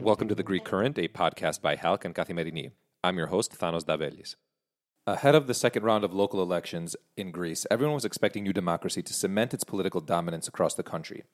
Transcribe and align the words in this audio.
Welcome 0.00 0.28
to 0.28 0.36
The 0.36 0.44
Greek 0.44 0.64
Current, 0.64 0.96
a 0.96 1.08
podcast 1.08 1.60
by 1.60 1.74
HALC 1.74 2.04
and 2.04 2.14
Kathimerini. 2.14 2.70
I'm 3.02 3.18
your 3.18 3.26
host, 3.26 3.58
Thanos 3.58 3.82
Davelis. 3.84 4.36
Ahead 5.08 5.34
of 5.34 5.48
the 5.48 5.54
second 5.54 5.82
round 5.82 6.04
of 6.04 6.14
local 6.14 6.40
elections 6.40 6.94
in 7.16 7.32
Greece, 7.32 7.66
everyone 7.68 7.96
was 7.96 8.04
expecting 8.04 8.44
New 8.44 8.52
Democracy 8.52 9.02
to 9.02 9.12
cement 9.12 9.52
its 9.52 9.64
political 9.64 10.00
dominance 10.00 10.46
across 10.46 10.74
the 10.74 10.84
country. 10.84 11.24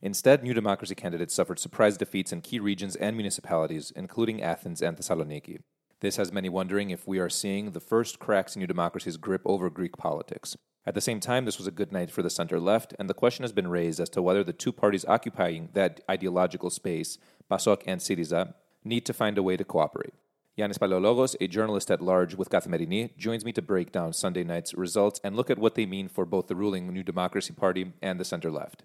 Instead, 0.00 0.42
New 0.42 0.54
Democracy 0.54 0.94
candidates 0.94 1.34
suffered 1.34 1.58
surprise 1.58 1.98
defeats 1.98 2.32
in 2.32 2.40
key 2.40 2.58
regions 2.58 2.96
and 2.96 3.14
municipalities, 3.14 3.92
including 3.94 4.42
Athens 4.42 4.80
and 4.80 4.96
Thessaloniki. 4.96 5.58
This 6.00 6.16
has 6.16 6.32
many 6.32 6.48
wondering 6.48 6.88
if 6.88 7.06
we 7.06 7.18
are 7.18 7.28
seeing 7.28 7.72
the 7.72 7.80
first 7.80 8.18
cracks 8.18 8.56
in 8.56 8.60
New 8.60 8.66
Democracy's 8.66 9.18
grip 9.18 9.42
over 9.44 9.68
Greek 9.68 9.98
politics. 9.98 10.56
At 10.86 10.94
the 10.94 11.00
same 11.00 11.18
time, 11.18 11.44
this 11.44 11.58
was 11.58 11.66
a 11.66 11.72
good 11.72 11.90
night 11.90 12.12
for 12.12 12.22
the 12.22 12.30
center 12.30 12.60
left, 12.60 12.94
and 12.98 13.10
the 13.10 13.14
question 13.14 13.42
has 13.42 13.52
been 13.52 13.66
raised 13.66 13.98
as 13.98 14.08
to 14.10 14.22
whether 14.22 14.44
the 14.44 14.52
two 14.52 14.72
parties 14.72 15.04
occupying 15.06 15.70
that 15.72 16.00
ideological 16.08 16.70
space, 16.70 17.18
PASOK 17.50 17.82
and 17.86 18.00
Syriza, 18.00 18.54
need 18.84 19.04
to 19.06 19.12
find 19.12 19.36
a 19.36 19.42
way 19.42 19.56
to 19.56 19.64
cooperate. 19.64 20.14
Yannis 20.56 20.78
Palaiologos, 20.78 21.34
a 21.40 21.48
journalist 21.48 21.90
at 21.90 22.00
large 22.00 22.36
with 22.36 22.50
Kathimerini, 22.50 23.14
joins 23.18 23.44
me 23.44 23.52
to 23.52 23.60
break 23.60 23.90
down 23.90 24.12
Sunday 24.12 24.44
night's 24.44 24.74
results 24.74 25.20
and 25.24 25.36
look 25.36 25.50
at 25.50 25.58
what 25.58 25.74
they 25.74 25.86
mean 25.86 26.08
for 26.08 26.24
both 26.24 26.46
the 26.46 26.54
ruling 26.54 26.92
New 26.92 27.02
Democracy 27.02 27.52
Party 27.52 27.92
and 28.00 28.18
the 28.20 28.24
center 28.24 28.50
left. 28.50 28.84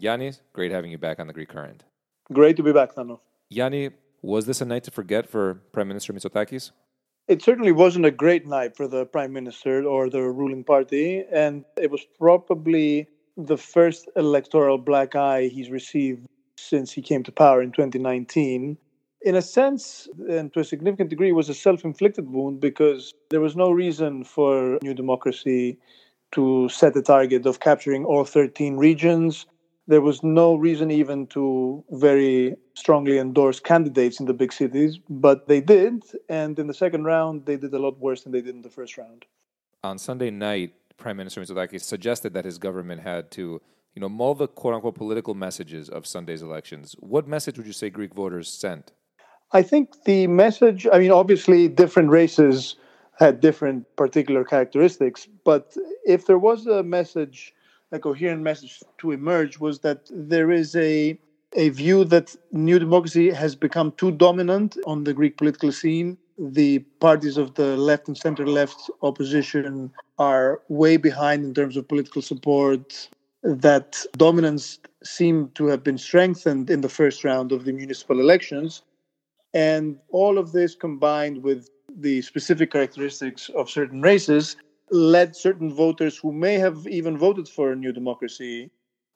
Yannis, 0.00 0.40
great 0.54 0.72
having 0.72 0.90
you 0.90 0.98
back 0.98 1.20
on 1.20 1.26
the 1.26 1.32
Greek 1.34 1.50
Current. 1.50 1.84
Great 2.32 2.56
to 2.56 2.62
be 2.62 2.72
back, 2.72 2.94
Thanos. 2.94 3.20
Yanni, 3.50 3.90
was 4.22 4.46
this 4.46 4.60
a 4.60 4.64
night 4.64 4.84
to 4.84 4.90
forget 4.90 5.28
for 5.28 5.54
Prime 5.72 5.88
Minister 5.88 6.12
Mitsotakis? 6.12 6.70
It 7.28 7.40
certainly 7.40 7.72
wasn't 7.72 8.06
a 8.06 8.10
great 8.10 8.46
night 8.46 8.76
for 8.76 8.88
the 8.88 9.06
prime 9.06 9.32
minister 9.32 9.84
or 9.84 10.10
the 10.10 10.22
ruling 10.22 10.64
party, 10.64 11.24
and 11.30 11.64
it 11.80 11.90
was 11.90 12.04
probably 12.18 13.08
the 13.36 13.56
first 13.56 14.08
electoral 14.16 14.76
black 14.76 15.14
eye 15.14 15.46
he's 15.46 15.70
received 15.70 16.26
since 16.56 16.92
he 16.92 17.00
came 17.00 17.22
to 17.22 17.32
power 17.32 17.62
in 17.62 17.70
2019. 17.72 18.76
In 19.24 19.36
a 19.36 19.42
sense, 19.42 20.08
and 20.28 20.52
to 20.52 20.60
a 20.60 20.64
significant 20.64 21.10
degree, 21.10 21.30
was 21.30 21.48
a 21.48 21.54
self 21.54 21.84
inflicted 21.84 22.28
wound 22.28 22.60
because 22.60 23.14
there 23.30 23.40
was 23.40 23.54
no 23.54 23.70
reason 23.70 24.24
for 24.24 24.78
New 24.82 24.94
Democracy 24.94 25.78
to 26.32 26.68
set 26.68 26.96
a 26.96 27.02
target 27.02 27.46
of 27.46 27.60
capturing 27.60 28.04
all 28.04 28.24
13 28.24 28.76
regions 28.76 29.46
there 29.92 30.00
was 30.00 30.22
no 30.22 30.54
reason 30.54 30.90
even 30.90 31.26
to 31.26 31.84
very 31.90 32.56
strongly 32.72 33.18
endorse 33.18 33.60
candidates 33.60 34.20
in 34.20 34.24
the 34.24 34.32
big 34.32 34.50
cities, 34.50 34.98
but 35.10 35.48
they 35.48 35.60
did. 35.60 36.02
And 36.30 36.58
in 36.58 36.66
the 36.66 36.72
second 36.72 37.04
round, 37.04 37.44
they 37.44 37.58
did 37.58 37.74
a 37.74 37.78
lot 37.78 37.98
worse 37.98 38.22
than 38.22 38.32
they 38.32 38.40
did 38.40 38.54
in 38.54 38.62
the 38.62 38.70
first 38.70 38.96
round. 38.96 39.26
On 39.84 39.98
Sunday 39.98 40.30
night, 40.30 40.72
Prime 40.96 41.18
Minister 41.18 41.42
Mitsotakis 41.42 41.82
suggested 41.82 42.32
that 42.32 42.46
his 42.46 42.56
government 42.56 43.02
had 43.02 43.30
to, 43.32 43.60
you 43.94 44.00
know, 44.00 44.08
mull 44.08 44.34
the 44.34 44.48
quote 44.48 44.72
unquote 44.72 44.94
political 44.94 45.34
messages 45.34 45.90
of 45.90 46.06
Sunday's 46.06 46.40
elections. 46.40 46.96
What 47.00 47.28
message 47.28 47.58
would 47.58 47.66
you 47.66 47.74
say 47.74 47.90
Greek 47.90 48.14
voters 48.14 48.48
sent? 48.48 48.92
I 49.52 49.60
think 49.60 50.04
the 50.04 50.26
message, 50.26 50.88
I 50.90 51.00
mean, 51.00 51.10
obviously, 51.10 51.68
different 51.68 52.08
races 52.08 52.76
had 53.18 53.40
different 53.40 53.94
particular 53.96 54.42
characteristics, 54.42 55.28
but 55.44 55.76
if 56.06 56.24
there 56.24 56.38
was 56.38 56.66
a 56.66 56.82
message 56.82 57.52
a 57.92 57.98
coherent 57.98 58.42
message 58.42 58.82
to 58.98 59.12
emerge 59.12 59.58
was 59.58 59.80
that 59.80 60.08
there 60.10 60.50
is 60.50 60.74
a 60.74 61.18
a 61.54 61.68
view 61.68 62.04
that 62.04 62.34
new 62.50 62.78
democracy 62.78 63.30
has 63.30 63.54
become 63.54 63.92
too 63.92 64.10
dominant 64.10 64.78
on 64.86 65.04
the 65.04 65.12
Greek 65.12 65.36
political 65.36 65.70
scene. 65.70 66.16
The 66.38 66.78
parties 66.98 67.36
of 67.36 67.54
the 67.54 67.76
left 67.76 68.08
and 68.08 68.16
center 68.16 68.46
left 68.46 68.90
opposition 69.02 69.92
are 70.18 70.62
way 70.68 70.96
behind 70.96 71.44
in 71.44 71.52
terms 71.52 71.76
of 71.76 71.86
political 71.86 72.22
support. 72.22 73.10
That 73.42 74.02
dominance 74.16 74.78
seemed 75.04 75.54
to 75.56 75.66
have 75.66 75.84
been 75.84 75.98
strengthened 75.98 76.70
in 76.70 76.80
the 76.80 76.88
first 76.88 77.22
round 77.22 77.52
of 77.52 77.66
the 77.66 77.72
municipal 77.72 78.18
elections. 78.18 78.82
And 79.52 79.98
all 80.08 80.38
of 80.38 80.52
this 80.52 80.74
combined 80.74 81.42
with 81.42 81.68
the 81.94 82.22
specific 82.22 82.70
characteristics 82.70 83.50
of 83.50 83.68
certain 83.68 84.00
races 84.00 84.56
led 84.92 85.34
certain 85.34 85.72
voters 85.72 86.16
who 86.16 86.32
may 86.32 86.54
have 86.54 86.86
even 86.86 87.18
voted 87.18 87.48
for 87.48 87.72
a 87.72 87.76
new 87.76 87.92
democracy 87.92 88.70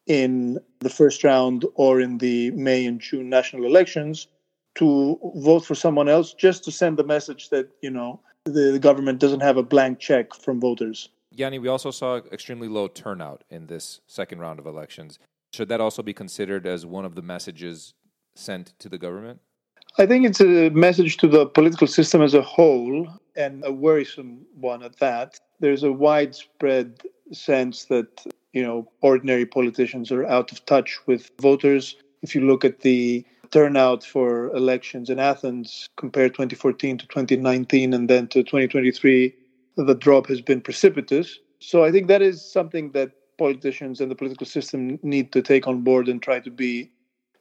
in 0.06 0.58
the 0.80 0.90
first 0.90 1.22
round 1.22 1.64
or 1.74 2.00
in 2.00 2.18
the 2.18 2.50
May 2.52 2.86
and 2.86 3.00
June 3.00 3.28
national 3.28 3.64
elections 3.64 4.28
to 4.76 5.18
vote 5.36 5.64
for 5.64 5.74
someone 5.74 6.08
else 6.08 6.32
just 6.32 6.64
to 6.64 6.72
send 6.72 6.96
the 6.96 7.04
message 7.04 7.48
that, 7.50 7.68
you 7.82 7.90
know, 7.90 8.20
the 8.44 8.78
government 8.78 9.18
doesn't 9.18 9.40
have 9.40 9.56
a 9.56 9.62
blank 9.62 9.98
check 9.98 10.34
from 10.34 10.60
voters. 10.60 11.08
Yanni, 11.32 11.58
we 11.58 11.68
also 11.68 11.90
saw 11.90 12.16
extremely 12.32 12.68
low 12.68 12.88
turnout 12.88 13.44
in 13.50 13.66
this 13.66 14.00
second 14.06 14.38
round 14.38 14.58
of 14.58 14.66
elections. 14.66 15.18
Should 15.52 15.68
that 15.68 15.80
also 15.80 16.02
be 16.02 16.14
considered 16.14 16.66
as 16.66 16.86
one 16.86 17.04
of 17.04 17.14
the 17.14 17.22
messages 17.22 17.94
sent 18.34 18.78
to 18.78 18.88
the 18.88 18.98
government? 18.98 19.40
I 19.98 20.06
think 20.06 20.26
it's 20.26 20.40
a 20.40 20.70
message 20.70 21.16
to 21.18 21.28
the 21.28 21.46
political 21.46 21.86
system 21.86 22.22
as 22.22 22.34
a 22.34 22.42
whole 22.42 23.08
and 23.34 23.64
a 23.64 23.72
worrisome 23.72 24.46
one 24.54 24.82
at 24.82 24.98
that 24.98 25.40
there's 25.60 25.82
a 25.82 25.92
widespread 25.92 27.02
sense 27.32 27.84
that 27.84 28.24
you 28.52 28.62
know 28.62 28.88
ordinary 29.00 29.46
politicians 29.46 30.10
are 30.12 30.24
out 30.26 30.52
of 30.52 30.64
touch 30.66 30.98
with 31.06 31.30
voters. 31.40 31.96
If 32.22 32.34
you 32.34 32.42
look 32.42 32.64
at 32.64 32.80
the 32.80 33.24
turnout 33.50 34.04
for 34.04 34.54
elections 34.54 35.08
in 35.08 35.18
Athens, 35.18 35.88
compare 35.96 36.28
2014 36.28 36.98
to 36.98 37.06
2019 37.06 37.94
and 37.94 38.10
then 38.10 38.26
to 38.28 38.42
2023, 38.42 39.34
the 39.76 39.94
drop 39.94 40.26
has 40.26 40.40
been 40.40 40.60
precipitous. 40.60 41.38
So 41.60 41.84
I 41.84 41.92
think 41.92 42.08
that 42.08 42.22
is 42.22 42.44
something 42.44 42.90
that 42.92 43.12
politicians 43.38 44.00
and 44.00 44.10
the 44.10 44.14
political 44.14 44.46
system 44.46 44.98
need 45.02 45.30
to 45.32 45.42
take 45.42 45.66
on 45.66 45.82
board 45.82 46.08
and 46.08 46.22
try 46.22 46.40
to 46.40 46.50
be 46.50 46.90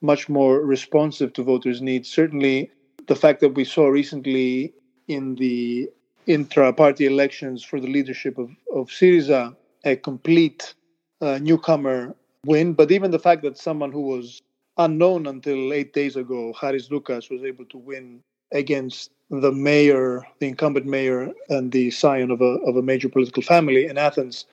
much 0.01 0.29
more 0.29 0.61
responsive 0.61 1.33
to 1.33 1.44
voters' 1.44 1.81
needs. 1.81 2.11
Certainly, 2.11 2.72
the 3.07 3.16
fact 3.16 3.39
that 3.41 3.56
we 3.56 3.66
saw 3.66 3.88
recently 3.88 4.73
in 5.07 5.35
the 5.35 5.89
intra-party 6.28 7.06
elections 7.06 7.63
for 7.63 7.79
the 7.79 7.88
leadership 7.88 8.38
of, 8.38 8.50
of 8.73 8.89
Syriza 8.89 9.55
a 9.84 9.95
complete 9.95 10.73
uh, 11.22 11.38
newcomer 11.41 12.16
win. 12.45 12.73
But 12.73 12.91
even 12.91 13.11
the 13.11 13.19
fact 13.19 13.44
that 13.44 13.57
someone 13.57 13.91
who 13.91 14.01
was 14.01 14.41
unknown 14.78 15.28
until 15.28 15.72
eight 15.72 15.94
days 15.94 16.16
ago, 16.16 16.53
Haris 16.59 16.89
Doukas, 16.89 17.29
was 17.29 17.44
able 17.44 17.66
to 17.66 17.78
win 17.78 18.22
against 18.51 19.11
the 19.29 19.51
mayor, 19.51 20.25
the 20.39 20.47
incumbent 20.47 20.85
mayor, 20.85 21.31
and 21.50 21.72
the 21.72 21.91
scion 21.91 22.31
of 22.31 22.41
a, 22.41 22.57
of 22.66 22.75
a 22.75 22.81
major 22.81 23.09
political 23.09 23.41
family 23.41 23.85
in 23.85 23.97
Athens. 23.97 24.45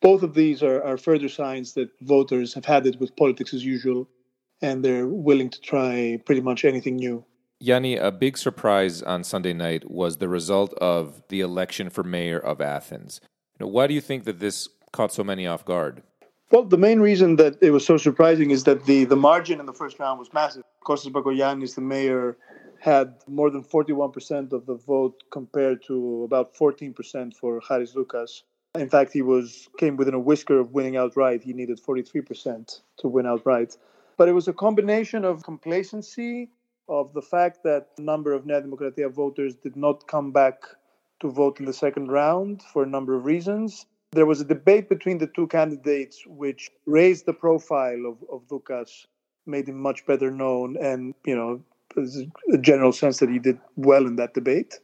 Both 0.00 0.22
of 0.22 0.34
these 0.34 0.62
are, 0.62 0.82
are 0.82 0.96
further 0.96 1.28
signs 1.28 1.74
that 1.74 1.90
voters 2.02 2.54
have 2.54 2.64
had 2.64 2.86
it 2.86 2.98
with 3.00 3.16
politics 3.16 3.52
as 3.54 3.64
usual 3.64 4.08
and 4.62 4.84
they're 4.84 5.06
willing 5.06 5.50
to 5.50 5.60
try 5.60 6.18
pretty 6.24 6.40
much 6.40 6.64
anything 6.64 6.96
new. 6.96 7.24
Yanni, 7.58 7.96
a 7.96 8.10
big 8.10 8.38
surprise 8.38 9.02
on 9.02 9.22
Sunday 9.22 9.52
night 9.52 9.90
was 9.90 10.16
the 10.16 10.28
result 10.28 10.72
of 10.74 11.22
the 11.28 11.40
election 11.40 11.90
for 11.90 12.02
mayor 12.02 12.38
of 12.38 12.60
Athens. 12.60 13.20
Now, 13.58 13.66
why 13.66 13.86
do 13.86 13.94
you 13.94 14.00
think 14.00 14.24
that 14.24 14.40
this 14.40 14.68
caught 14.92 15.12
so 15.12 15.22
many 15.22 15.46
off 15.46 15.64
guard? 15.64 16.02
Well, 16.50 16.64
the 16.64 16.78
main 16.78 17.00
reason 17.00 17.36
that 17.36 17.58
it 17.60 17.70
was 17.70 17.84
so 17.84 17.96
surprising 17.96 18.50
is 18.50 18.64
that 18.64 18.86
the, 18.86 19.04
the 19.04 19.16
margin 19.16 19.60
in 19.60 19.66
the 19.66 19.72
first 19.72 19.98
round 19.98 20.18
was 20.18 20.32
massive. 20.32 20.62
Kostas 20.84 21.12
Bakoyannis, 21.12 21.74
the 21.74 21.82
mayor, 21.82 22.38
had 22.80 23.14
more 23.28 23.50
than 23.50 23.62
41% 23.62 24.52
of 24.52 24.66
the 24.66 24.74
vote 24.74 25.22
compared 25.30 25.84
to 25.84 26.24
about 26.24 26.54
14% 26.54 27.34
for 27.34 27.60
Haris 27.68 27.92
Doukas. 27.94 28.42
In 28.74 28.88
fact, 28.88 29.12
he 29.12 29.20
was 29.20 29.68
came 29.78 29.96
within 29.96 30.14
a 30.14 30.18
whisker 30.18 30.58
of 30.58 30.72
winning 30.72 30.96
outright. 30.96 31.42
He 31.42 31.52
needed 31.52 31.80
43% 31.80 32.80
to 32.98 33.08
win 33.08 33.26
outright. 33.26 33.76
But 34.20 34.28
it 34.28 34.32
was 34.32 34.48
a 34.48 34.52
combination 34.52 35.24
of 35.24 35.44
complacency 35.44 36.50
of 36.90 37.14
the 37.14 37.22
fact 37.22 37.60
that 37.64 37.86
a 37.96 38.02
number 38.02 38.34
of 38.34 38.44
Nea 38.44 39.08
voters 39.08 39.54
did 39.54 39.76
not 39.76 40.06
come 40.08 40.30
back 40.30 40.56
to 41.20 41.30
vote 41.30 41.58
in 41.58 41.64
the 41.64 41.72
second 41.72 42.12
round 42.12 42.62
for 42.62 42.82
a 42.82 42.86
number 42.86 43.16
of 43.16 43.24
reasons. 43.24 43.86
There 44.12 44.26
was 44.26 44.42
a 44.42 44.44
debate 44.44 44.90
between 44.90 45.16
the 45.16 45.26
two 45.26 45.46
candidates 45.46 46.26
which 46.26 46.70
raised 46.84 47.24
the 47.24 47.32
profile 47.32 48.04
of, 48.04 48.18
of 48.30 48.46
Doukas, 48.46 49.06
made 49.46 49.70
him 49.70 49.80
much 49.80 50.04
better 50.04 50.30
known, 50.30 50.76
and, 50.76 51.14
you 51.24 51.34
know, 51.34 51.64
a 52.52 52.58
general 52.58 52.92
sense 52.92 53.20
that 53.20 53.30
he 53.30 53.38
did 53.38 53.58
well 53.76 54.06
in 54.06 54.16
that 54.16 54.34
debate. 54.34 54.80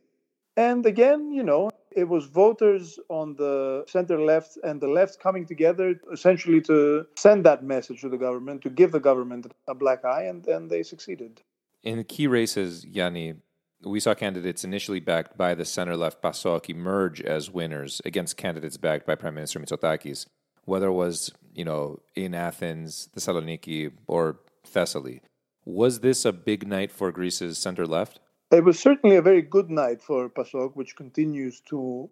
And 0.57 0.87
again, 0.87 1.31
you 1.31 1.43
know, 1.43 1.69
it 1.97 2.07
was 2.07 2.27
voters 2.27 2.99
on 3.09 3.35
the 3.37 3.85
center 3.89 4.21
left 4.21 4.59
and 4.63 4.81
the 4.81 4.87
left 4.87 5.19
coming 5.19 5.47
together 5.47 5.99
essentially 6.13 6.61
to 6.61 7.07
send 7.17 7.45
that 7.47 7.65
message 7.65 8.03
to 8.03 8.11
the 8.11 8.19
government, 8.19 8.61
to 8.63 8.71
give 8.71 8.93
the 8.93 9.01
government 9.01 9.51
a 9.67 9.75
black 9.75 10.05
eye, 10.05 10.25
and, 10.25 10.47
and 10.47 10.71
they 10.71 10.83
succeeded. 10.83 11.41
In 11.83 12.05
key 12.05 12.27
races, 12.27 12.85
Yanni, 12.85 13.35
we 13.83 13.99
saw 13.99 14.15
candidates 14.15 14.63
initially 14.63 15.01
backed 15.01 15.39
by 15.39 15.55
the 15.55 15.65
center 15.65 15.97
left 15.97 16.23
PASOK 16.23 16.69
emerge 16.69 17.23
as 17.23 17.51
winners 17.51 18.03
against 18.05 18.37
candidates 18.37 18.77
backed 18.77 19.07
by 19.07 19.15
Prime 19.15 19.35
Minister 19.35 19.59
Mitsotakis, 19.59 20.27
whether 20.67 20.89
it 20.89 20.93
was, 20.93 21.33
you 21.55 21.65
know, 21.65 22.01
in 22.15 22.35
Athens, 22.35 23.09
Thessaloniki, 23.17 23.93
or 24.07 24.41
Thessaly. 24.67 25.21
Was 25.65 26.01
this 26.01 26.25
a 26.25 26.33
big 26.33 26.69
night 26.69 26.93
for 26.93 27.11
Greece's 27.11 27.59
center 27.59 27.87
left? 27.87 28.21
It 28.53 28.63
was 28.63 28.79
certainly 28.79 29.17
a 29.17 29.23
very 29.23 29.43
good 29.43 29.71
night 29.71 30.01
for 30.01 30.29
PASOK, 30.29 30.77
which 30.77 30.95
continues 30.95 31.61
to 31.63 32.09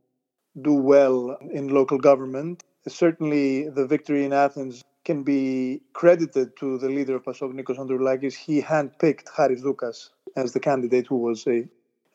do 0.61 0.75
well 0.75 1.39
in 1.53 1.69
local 1.69 1.97
government. 1.97 2.65
certainly 2.89 3.69
the 3.69 3.87
victory 3.87 4.25
in 4.25 4.33
Athens 4.33 4.83
can 5.05 5.23
be 5.23 5.81
credited 5.93 6.57
to 6.57 6.77
the 6.79 6.89
leader 6.89 7.15
of 7.15 7.23
PASOK, 7.25 7.53
Nikos 7.53 7.79
Androulakis. 7.79 8.35
He 8.35 8.61
handpicked 8.61 9.29
Haris 9.37 9.63
Doukas 9.63 10.11
as 10.35 10.53
the 10.53 10.59
candidate 10.59 11.07
who 11.07 11.19
was 11.19 11.47
a, 11.47 11.69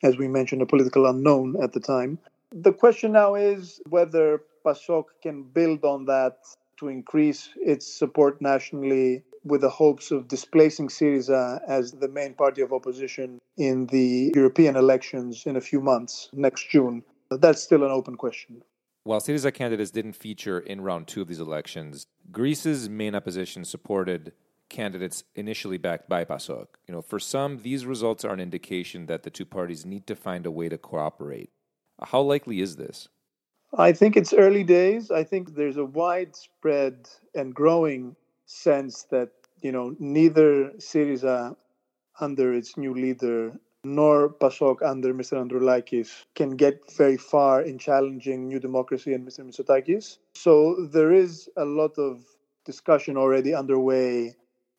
as 0.04 0.18
we 0.18 0.28
mentioned, 0.28 0.62
a 0.62 0.66
political 0.66 1.06
unknown 1.06 1.56
at 1.64 1.72
the 1.72 1.80
time. 1.80 2.20
The 2.52 2.74
question 2.74 3.14
now 3.14 3.36
is 3.36 3.80
whether 3.88 4.42
PASOK 4.66 5.06
can 5.24 5.44
build 5.44 5.86
on 5.86 6.04
that 6.06 6.40
to 6.80 6.90
increase 6.90 7.52
its 7.56 7.88
support 7.88 8.42
nationally 8.42 9.24
with 9.44 9.62
the 9.62 9.70
hopes 9.70 10.12
of 10.12 10.28
displacing 10.28 10.88
Syriza 10.88 11.58
uh, 11.58 11.60
as 11.68 11.92
the 11.94 12.08
main 12.08 12.34
party 12.34 12.62
of 12.62 12.74
opposition 12.74 13.40
in 13.58 13.88
the 13.88 14.32
European 14.36 14.76
elections 14.76 15.44
in 15.46 15.56
a 15.56 15.62
few 15.62 15.82
months, 15.82 16.30
next 16.34 16.70
June. 16.70 17.04
That's 17.32 17.62
still 17.62 17.84
an 17.84 17.92
open 17.92 18.16
question. 18.16 18.64
While 19.04 19.22
Syriza 19.22 19.54
candidates 19.54 19.92
didn't 19.92 20.14
feature 20.14 20.60
in 20.60 20.82
round 20.82 21.08
two 21.08 21.22
of 21.22 21.28
these 21.28 21.40
elections, 21.40 22.06
Greece's 22.32 22.90
main 22.90 23.16
opposition 23.16 23.66
supported 23.66 24.34
candidates 24.70 25.24
initially 25.36 25.78
backed 25.78 26.08
by 26.08 26.24
PASOK. 26.26 26.68
You 26.88 26.94
know, 26.94 27.02
for 27.02 27.20
some, 27.20 27.60
these 27.60 27.86
results 27.86 28.24
are 28.24 28.34
an 28.34 28.40
indication 28.40 29.08
that 29.08 29.24
the 29.24 29.30
two 29.30 29.46
parties 29.46 29.86
need 29.86 30.06
to 30.08 30.16
find 30.16 30.46
a 30.46 30.52
way 30.52 30.70
to 30.70 30.78
cooperate. 30.78 31.50
How 32.02 32.22
likely 32.22 32.62
is 32.62 32.76
this? 32.76 33.10
I 33.78 33.92
think 33.94 34.18
it's 34.18 34.34
early 34.34 34.64
days. 34.64 35.12
I 35.12 35.24
think 35.24 35.56
there's 35.56 35.78
a 35.78 35.86
widespread 35.86 37.10
and 37.36 37.54
growing 37.54 38.16
sense 38.50 39.04
that 39.12 39.30
you 39.62 39.72
know 39.72 39.96
neither 40.00 40.72
Syriza 40.80 41.52
uh, 41.52 41.54
under 42.20 42.54
its 42.54 42.76
new 42.78 42.94
leader 42.94 43.54
nor 43.84 44.30
PASOK 44.30 44.82
under 44.82 45.14
Mr. 45.14 45.38
Androulakis 45.38 46.26
can 46.36 46.58
get 46.58 46.92
very 46.98 47.16
far 47.16 47.62
in 47.62 47.78
challenging 47.78 48.48
New 48.48 48.60
Democracy 48.60 49.14
and 49.14 49.26
Mr. 49.26 49.46
Mitsotakis. 49.46 50.18
So 50.36 50.88
there 50.92 51.14
is 51.14 51.48
a 51.56 51.64
lot 51.64 51.98
of 51.98 52.26
discussion 52.66 53.16
already 53.16 53.54
underway 53.54 54.36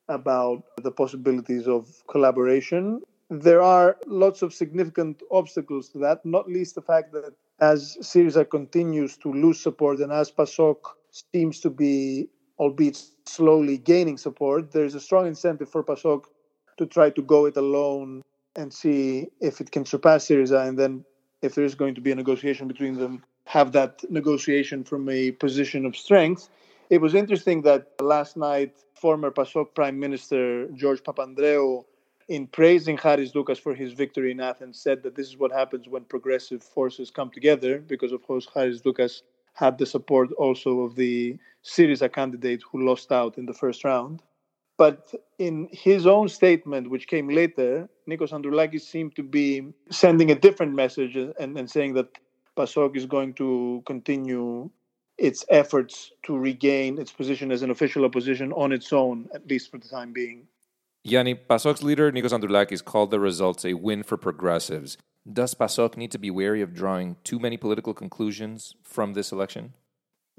about 0.09 0.65
the 0.83 0.91
possibilities 0.91 1.67
of 1.67 2.03
collaboration. 2.09 3.01
There 3.31 3.63
are 3.63 3.97
lots 4.07 4.43
of 4.43 4.53
significant 4.53 5.23
obstacles 5.31 5.89
to 5.91 5.99
that, 5.99 6.27
not 6.27 6.49
least 6.49 6.75
the 6.75 6.83
fact 6.83 7.13
that 7.13 7.33
as 7.61 7.97
Syriza 8.03 8.49
continues 8.49 9.17
to 9.19 9.33
lose 9.33 9.61
support 9.61 10.01
and 10.01 10.13
as 10.13 10.31
PASOK 10.31 10.77
seems 11.33 11.61
to 11.61 11.71
be, 11.71 12.29
albeit 12.61 13.03
slowly, 13.27 13.79
gaining 13.79 14.19
support, 14.19 14.71
there's 14.71 14.95
a 14.95 15.01
strong 15.01 15.27
incentive 15.27 15.69
for 15.69 15.83
PASOK 15.83 16.27
to 16.77 16.85
try 16.87 17.09
to 17.11 17.23
go 17.23 17.47
it 17.47 17.57
alone 17.57 18.23
and 18.55 18.73
see 18.73 19.29
if 19.41 19.61
it 19.63 19.73
can 19.73 19.85
surpass 19.87 20.27
Syriza, 20.27 20.69
and 20.69 20.79
then 20.79 21.05
if 21.41 21.55
there 21.55 21.65
is 21.65 21.75
going 21.75 21.95
to 21.95 22.03
be 22.03 22.13
a 22.13 22.15
negotiation 22.15 22.69
between 22.69 22.99
them, 22.99 23.25
have 23.47 23.73
that 23.73 24.05
negotiation 24.11 24.85
from 24.85 25.09
a 25.09 25.31
position 25.33 25.87
of 25.87 25.97
strength. 25.97 26.51
It 26.91 27.01
was 27.01 27.15
interesting 27.15 27.63
that 27.63 27.93
last 28.01 28.37
night, 28.37 28.75
former 28.95 29.31
PASOK 29.31 29.75
Prime 29.75 29.99
Minister 29.99 30.67
George 30.75 31.03
Papandreou, 31.03 31.85
in 32.29 32.47
praising 32.47 32.97
Haris 32.97 33.33
Doukas 33.33 33.59
for 33.59 33.75
his 33.75 33.93
victory 33.93 34.31
in 34.33 34.41
Athens, 34.41 34.79
said 34.79 35.03
that 35.03 35.17
this 35.17 35.29
is 35.29 35.37
what 35.39 35.51
happens 35.51 35.89
when 35.89 36.05
progressive 36.05 36.63
forces 36.63 37.11
come 37.11 37.31
together, 37.31 37.79
because 37.79 38.13
of 38.13 38.23
course 38.23 38.47
Haris 38.55 38.83
Doukas 38.83 39.23
had 39.55 39.79
the 39.79 39.87
support 39.87 40.31
also 40.33 40.81
of 40.81 40.95
the 40.97 41.37
Syriza 41.65 42.13
candidate 42.13 42.63
who 42.71 42.85
lost 42.85 43.13
out 43.13 43.39
in 43.39 43.47
the 43.47 43.55
first 43.55 43.85
round. 43.85 44.23
But 44.79 45.15
in 45.39 45.69
his 45.73 46.07
own 46.07 46.29
statement, 46.29 46.89
which 46.89 47.07
came 47.07 47.29
later, 47.29 47.89
Nikos 48.09 48.33
Androulakis 48.33 48.81
seemed 48.81 49.15
to 49.17 49.23
be 49.23 49.73
sending 49.91 50.31
a 50.31 50.35
different 50.35 50.75
message 50.75 51.17
and, 51.17 51.35
and 51.39 51.71
saying 51.71 51.95
that 51.95 52.09
PASOK 52.57 52.97
is 52.97 53.05
going 53.05 53.35
to 53.35 53.83
continue 53.85 54.71
its 55.19 55.45
efforts 55.51 56.13
to 56.23 56.37
regain 56.37 56.99
its 56.99 57.13
position 57.13 57.53
as 57.53 57.63
an 57.63 57.71
official 57.71 58.07
opposition 58.07 58.53
on 58.55 58.73
its 58.73 58.91
own, 58.91 59.29
at 59.35 59.47
least 59.47 59.71
for 59.71 59.77
the 59.77 59.87
time 59.87 60.15
being. 60.15 60.47
Yanni, 61.05 61.35
PASOK's 61.35 61.83
leader, 61.83 62.11
Nikos 62.11 62.33
Androulakis, 62.33 62.83
called 62.83 63.11
the 63.11 63.21
results 63.21 63.65
a 63.67 63.75
win 63.75 64.03
for 64.03 64.17
progressives. 64.17 64.97
Does 65.31 65.55
PASOK 65.55 65.97
need 65.97 66.11
to 66.13 66.19
be 66.19 66.31
wary 66.31 66.63
of 66.63 66.75
drawing 66.75 67.17
too 67.25 67.39
many 67.39 67.57
political 67.57 67.93
conclusions 67.93 68.75
from 68.83 69.13
this 69.13 69.33
election? 69.33 69.75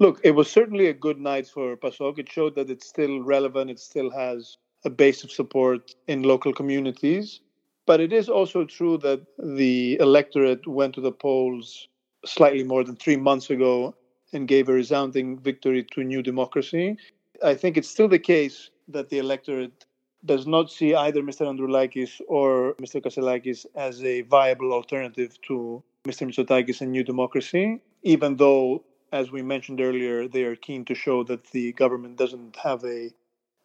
Look, 0.00 0.20
it 0.24 0.32
was 0.32 0.50
certainly 0.50 0.88
a 0.88 0.92
good 0.92 1.20
night 1.20 1.46
for 1.46 1.76
PASOK. 1.76 2.18
It 2.18 2.30
showed 2.30 2.56
that 2.56 2.68
it's 2.68 2.88
still 2.88 3.20
relevant, 3.20 3.70
it 3.70 3.78
still 3.78 4.10
has 4.10 4.58
a 4.84 4.90
base 4.90 5.22
of 5.22 5.30
support 5.30 5.94
in 6.08 6.24
local 6.24 6.52
communities. 6.52 7.40
But 7.86 8.00
it 8.00 8.12
is 8.12 8.28
also 8.28 8.64
true 8.64 8.98
that 8.98 9.24
the 9.38 9.98
electorate 10.00 10.66
went 10.66 10.94
to 10.96 11.00
the 11.00 11.12
polls 11.12 11.88
slightly 12.24 12.64
more 12.64 12.84
than 12.84 12.96
three 12.96 13.16
months 13.16 13.50
ago 13.50 13.94
and 14.32 14.48
gave 14.48 14.68
a 14.68 14.72
resounding 14.72 15.38
victory 15.38 15.84
to 15.92 16.02
New 16.02 16.22
Democracy. 16.22 16.96
I 17.44 17.54
think 17.54 17.76
it's 17.76 17.88
still 17.88 18.08
the 18.08 18.18
case 18.18 18.70
that 18.88 19.08
the 19.08 19.18
electorate 19.18 19.84
does 20.24 20.46
not 20.46 20.70
see 20.70 20.94
either 20.94 21.22
Mr. 21.22 21.46
Androulakis 21.46 22.20
or 22.28 22.74
Mr. 22.74 23.02
Kasselakis 23.02 23.66
as 23.74 24.02
a 24.04 24.22
viable 24.22 24.72
alternative 24.72 25.40
to 25.42 25.82
Mr. 26.04 26.26
Mitsotakis 26.26 26.80
and 26.80 26.92
New 26.92 27.04
Democracy, 27.04 27.80
even 28.02 28.36
though 28.36 28.84
as 29.12 29.30
we 29.30 29.42
mentioned 29.42 29.80
earlier, 29.80 30.26
they 30.26 30.42
are 30.44 30.56
keen 30.56 30.84
to 30.86 30.94
show 30.94 31.22
that 31.24 31.44
the 31.50 31.72
government 31.74 32.16
doesn't 32.16 32.56
have 32.56 32.82
a, 32.82 33.10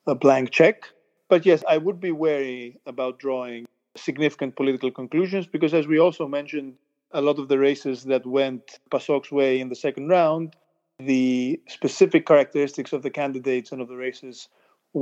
a 0.06 0.13
blank 0.13 0.51
check. 0.51 0.89
But 1.30 1.45
yes, 1.45 1.63
I 1.68 1.77
would 1.77 2.00
be 2.00 2.12
wary 2.12 2.80
about 2.86 3.18
drawing 3.18 3.65
significant 3.95 4.56
political 4.56 4.92
conclusions 4.92 5.48
because, 5.48 5.74
as 5.74 5.88
we 5.88 6.00
also 6.00 6.27
mentioned, 6.27 6.75
a 7.12 7.21
lot 7.21 7.39
of 7.39 7.48
the 7.48 7.57
races 7.57 8.04
that 8.04 8.25
went 8.25 8.80
PASOK's 8.92 9.31
way 9.31 9.59
in 9.59 9.69
the 9.69 9.75
second 9.75 10.09
round, 10.09 10.56
the 11.00 11.59
specific 11.69 12.25
characteristics 12.25 12.92
of 12.92 13.01
the 13.01 13.09
candidates 13.09 13.71
and 13.71 13.81
of 13.81 13.88
the 13.88 13.95
races 13.95 14.50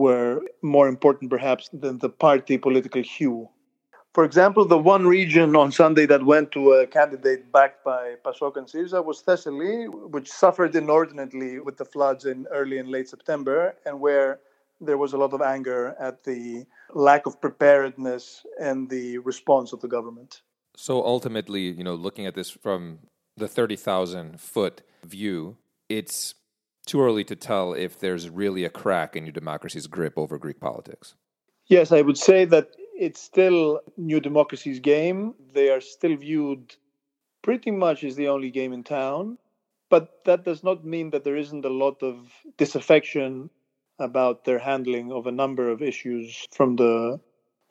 were 0.03 0.42
more 0.62 0.88
important 0.88 1.30
perhaps 1.30 1.69
than 1.83 2.00
the 2.00 2.09
party 2.09 2.57
political 2.57 3.01
hue 3.01 3.50
for 4.15 4.24
example, 4.24 4.63
the 4.63 4.77
one 4.77 5.06
region 5.06 5.57
on 5.57 5.74
Sunday 5.74 6.06
that 6.06 6.24
went 6.24 6.53
to 6.53 6.71
a 6.71 6.88
candidate 6.88 7.51
backed 7.51 7.83
by 7.83 8.15
PASOK 8.24 8.56
and 8.56 8.65
Syriza 8.65 9.03
was 9.03 9.21
Thessaly, 9.21 9.88
which 10.09 10.31
suffered 10.31 10.74
inordinately 10.74 11.59
with 11.59 11.75
the 11.75 11.83
floods 11.83 12.24
in 12.24 12.47
early 12.50 12.77
and 12.77 12.88
late 12.88 13.09
September, 13.09 13.75
and 13.86 14.00
where 14.00 14.39
there 14.80 14.97
was 14.97 15.12
a 15.12 15.18
lot 15.18 15.33
of 15.33 15.42
anger 15.42 15.97
at 16.00 16.24
the 16.24 16.65
lack 16.94 17.25
of 17.25 17.42
preparedness 17.42 18.45
and 18.57 18.89
the 18.89 19.18
response 19.18 19.74
of 19.74 19.81
the 19.81 19.89
government. 19.89 20.44
So 20.77 21.06
ultimately, 21.06 21.63
you 21.71 21.83
know, 21.83 21.95
looking 21.95 22.25
at 22.25 22.36
this 22.36 22.50
from 22.50 23.00
the 23.36 23.50
30,000 23.50 24.39
foot 24.39 24.81
view, 25.03 25.57
it's 25.89 26.36
too 26.85 27.01
early 27.01 27.23
to 27.25 27.35
tell 27.35 27.73
if 27.73 27.99
there's 27.99 28.29
really 28.29 28.63
a 28.63 28.69
crack 28.69 29.15
in 29.15 29.23
New 29.23 29.31
Democracy's 29.31 29.87
grip 29.87 30.13
over 30.15 30.37
Greek 30.37 30.59
politics. 30.59 31.15
Yes, 31.68 31.92
I 31.92 32.01
would 32.01 32.18
say 32.18 32.45
that 32.45 32.69
it's 32.97 33.21
still 33.21 33.81
New 33.97 34.19
Democracy's 34.19 34.80
game. 34.80 35.33
They 35.54 35.69
are 35.69 35.81
still 35.81 36.15
viewed 36.15 36.75
pretty 37.42 37.71
much 37.71 38.04
as 38.04 38.15
the 38.15 38.27
only 38.27 38.51
game 38.51 38.73
in 38.73 38.83
town. 38.83 39.37
But 39.89 40.23
that 40.25 40.44
does 40.44 40.63
not 40.63 40.83
mean 40.85 41.11
that 41.11 41.23
there 41.23 41.35
isn't 41.35 41.65
a 41.65 41.69
lot 41.69 42.01
of 42.01 42.31
disaffection 42.57 43.49
about 43.99 44.44
their 44.44 44.59
handling 44.59 45.11
of 45.11 45.27
a 45.27 45.31
number 45.31 45.69
of 45.69 45.81
issues 45.81 46.45
from 46.51 46.75
the 46.75 47.19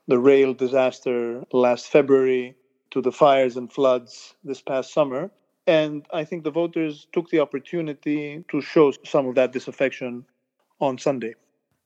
the 0.06 0.18
rail 0.18 0.52
disaster 0.52 1.42
last 1.52 1.88
February 1.88 2.54
to 2.90 3.00
the 3.00 3.12
fires 3.12 3.56
and 3.56 3.72
floods 3.72 4.34
this 4.44 4.60
past 4.60 4.92
summer. 4.92 5.30
And 5.66 6.06
I 6.12 6.24
think 6.24 6.44
the 6.44 6.50
voters 6.50 7.06
took 7.12 7.30
the 7.30 7.40
opportunity 7.40 8.44
to 8.50 8.60
show 8.60 8.92
some 9.04 9.26
of 9.26 9.34
that 9.36 9.52
disaffection 9.52 10.26
on 10.80 10.98
Sunday. 10.98 11.34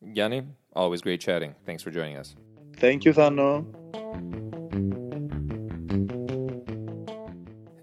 Yanni, 0.03 0.43
always 0.75 1.01
great 1.01 1.21
chatting. 1.21 1.55
Thanks 1.65 1.83
for 1.83 1.91
joining 1.91 2.17
us. 2.17 2.35
Thank 2.77 3.05
you, 3.05 3.13
Thano. 3.13 3.67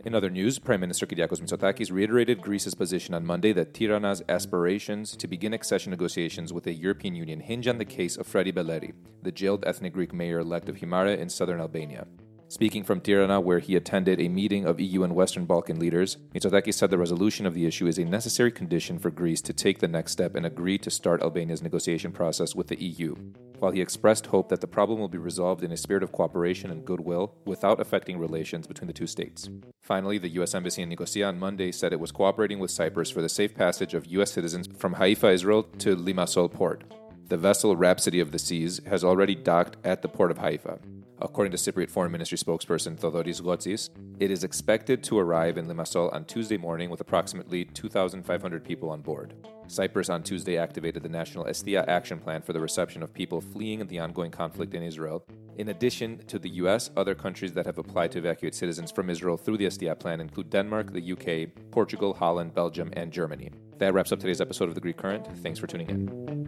In 0.05 0.13
other 0.13 0.29
news, 0.29 0.59
Prime 0.59 0.81
Minister 0.81 1.07
Kyriakos 1.07 1.41
Mitsotakis 1.41 1.91
reiterated 1.91 2.39
Greece's 2.39 2.75
position 2.75 3.15
on 3.15 3.25
Monday 3.25 3.51
that 3.53 3.73
Tirana's 3.73 4.21
aspirations 4.29 5.15
to 5.17 5.27
begin 5.27 5.53
accession 5.53 5.89
negotiations 5.89 6.53
with 6.53 6.63
the 6.63 6.73
European 6.73 7.15
Union 7.15 7.39
hinge 7.39 7.67
on 7.67 7.79
the 7.79 7.85
case 7.85 8.15
of 8.15 8.27
Fredi 8.27 8.53
Beleri, 8.53 8.93
the 9.23 9.31
jailed 9.31 9.65
ethnic 9.65 9.93
Greek 9.93 10.13
mayor 10.13 10.39
elect 10.39 10.69
of 10.69 10.75
Himare 10.75 11.17
in 11.17 11.27
southern 11.27 11.59
Albania. 11.59 12.05
Speaking 12.47 12.83
from 12.83 13.01
Tirana, 13.01 13.41
where 13.41 13.59
he 13.59 13.75
attended 13.75 14.19
a 14.19 14.29
meeting 14.29 14.65
of 14.65 14.79
EU 14.79 15.03
and 15.03 15.15
Western 15.15 15.45
Balkan 15.45 15.79
leaders, 15.79 16.17
Mitsotakis 16.33 16.75
said 16.75 16.91
the 16.91 16.97
resolution 16.97 17.45
of 17.45 17.53
the 17.53 17.65
issue 17.65 17.87
is 17.87 17.97
a 17.97 18.05
necessary 18.05 18.51
condition 18.51 18.99
for 18.99 19.09
Greece 19.09 19.41
to 19.41 19.53
take 19.53 19.79
the 19.79 19.87
next 19.87 20.11
step 20.11 20.35
and 20.35 20.45
agree 20.45 20.77
to 20.77 20.91
start 20.91 21.21
Albania's 21.21 21.63
negotiation 21.63 22.11
process 22.11 22.55
with 22.55 22.67
the 22.67 22.81
EU 22.81 23.15
while 23.59 23.71
he 23.71 23.81
expressed 23.81 24.27
hope 24.27 24.49
that 24.49 24.61
the 24.61 24.67
problem 24.67 24.99
will 24.99 25.07
be 25.07 25.17
resolved 25.17 25.63
in 25.63 25.71
a 25.71 25.77
spirit 25.77 26.03
of 26.03 26.11
cooperation 26.11 26.71
and 26.71 26.85
goodwill 26.85 27.33
without 27.45 27.79
affecting 27.79 28.17
relations 28.17 28.67
between 28.67 28.87
the 28.87 28.93
two 28.93 29.07
states. 29.07 29.49
Finally, 29.81 30.17
the 30.17 30.29
U.S. 30.29 30.55
Embassy 30.55 30.81
in 30.81 30.89
Nicosia 30.89 31.25
on 31.25 31.39
Monday 31.39 31.71
said 31.71 31.93
it 31.93 31.99
was 31.99 32.11
cooperating 32.11 32.59
with 32.59 32.71
Cyprus 32.71 33.09
for 33.09 33.21
the 33.21 33.29
safe 33.29 33.55
passage 33.55 33.93
of 33.93 34.05
U.S. 34.07 34.31
citizens 34.31 34.67
from 34.77 34.93
Haifa, 34.93 35.29
Israel 35.29 35.63
to 35.79 35.95
Limassol 35.95 36.51
port. 36.51 36.83
The 37.27 37.37
vessel 37.37 37.75
Rhapsody 37.75 38.19
of 38.19 38.31
the 38.31 38.39
Seas 38.39 38.81
has 38.85 39.03
already 39.03 39.35
docked 39.35 39.77
at 39.83 40.01
the 40.01 40.07
port 40.07 40.31
of 40.31 40.37
Haifa. 40.37 40.79
According 41.21 41.51
to 41.51 41.57
Cypriot 41.57 41.89
Foreign 41.89 42.11
Ministry 42.11 42.37
spokesperson 42.37 42.99
Thodoris 42.99 43.41
Gotsis, 43.41 43.89
it 44.19 44.31
is 44.31 44.43
expected 44.43 45.01
to 45.03 45.17
arrive 45.17 45.57
in 45.57 45.67
Limassol 45.67 46.13
on 46.13 46.25
Tuesday 46.25 46.57
morning 46.57 46.89
with 46.89 46.99
approximately 46.99 47.63
2,500 47.65 48.63
people 48.63 48.89
on 48.89 49.01
board. 49.01 49.33
Cyprus 49.67 50.09
on 50.09 50.23
Tuesday 50.23 50.57
activated 50.57 51.03
the 51.03 51.09
National 51.09 51.45
Estia 51.45 51.87
Action 51.87 52.19
Plan 52.19 52.41
for 52.41 52.53
the 52.53 52.59
reception 52.59 53.01
of 53.01 53.13
people 53.13 53.39
fleeing 53.39 53.85
the 53.87 53.99
ongoing 53.99 54.29
conflict 54.29 54.73
in 54.73 54.83
Israel. 54.83 55.25
In 55.57 55.69
addition 55.69 56.19
to 56.27 56.37
the 56.37 56.49
US, 56.49 56.91
other 56.97 57.15
countries 57.15 57.53
that 57.53 57.65
have 57.65 57.77
applied 57.77 58.11
to 58.11 58.19
evacuate 58.19 58.53
citizens 58.53 58.91
from 58.91 59.09
Israel 59.09 59.37
through 59.37 59.57
the 59.57 59.65
Estia 59.65 59.97
plan 59.97 60.19
include 60.19 60.49
Denmark, 60.49 60.91
the 60.91 61.11
UK, 61.13 61.49
Portugal, 61.71 62.13
Holland, 62.13 62.53
Belgium, 62.53 62.91
and 62.93 63.11
Germany. 63.11 63.51
That 63.77 63.93
wraps 63.93 64.11
up 64.11 64.19
today's 64.19 64.41
episode 64.41 64.67
of 64.67 64.75
The 64.75 64.81
Greek 64.81 64.97
Current. 64.97 65.25
Thanks 65.37 65.59
for 65.59 65.67
tuning 65.67 65.89
in. 65.89 66.44